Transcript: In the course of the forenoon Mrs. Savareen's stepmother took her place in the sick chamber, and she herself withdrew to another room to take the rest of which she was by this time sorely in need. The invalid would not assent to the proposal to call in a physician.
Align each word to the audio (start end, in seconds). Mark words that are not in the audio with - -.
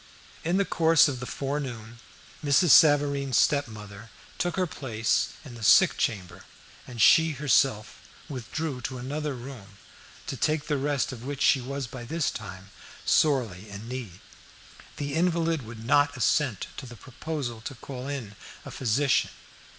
In 0.43 0.57
the 0.57 0.65
course 0.65 1.07
of 1.07 1.19
the 1.19 1.27
forenoon 1.27 1.99
Mrs. 2.43 2.69
Savareen's 2.71 3.37
stepmother 3.37 4.09
took 4.39 4.55
her 4.55 4.65
place 4.65 5.33
in 5.45 5.53
the 5.53 5.61
sick 5.63 5.95
chamber, 5.95 6.43
and 6.87 6.99
she 6.99 7.33
herself 7.33 7.97
withdrew 8.27 8.81
to 8.81 8.97
another 8.97 9.35
room 9.35 9.77
to 10.25 10.35
take 10.35 10.65
the 10.65 10.79
rest 10.79 11.11
of 11.11 11.23
which 11.23 11.43
she 11.43 11.61
was 11.61 11.85
by 11.85 12.03
this 12.03 12.31
time 12.31 12.71
sorely 13.05 13.69
in 13.69 13.87
need. 13.87 14.19
The 14.97 15.13
invalid 15.13 15.61
would 15.61 15.85
not 15.85 16.17
assent 16.17 16.65
to 16.77 16.87
the 16.87 16.95
proposal 16.97 17.61
to 17.61 17.75
call 17.75 18.07
in 18.07 18.33
a 18.65 18.71
physician. 18.71 19.29